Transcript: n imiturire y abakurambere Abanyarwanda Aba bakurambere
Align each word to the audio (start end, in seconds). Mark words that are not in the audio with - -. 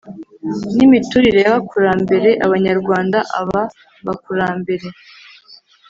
n 0.75 0.77
imiturire 0.87 1.39
y 1.43 1.49
abakurambere 1.51 2.29
Abanyarwanda 2.45 3.17
Aba 3.39 3.61
bakurambere 4.05 4.87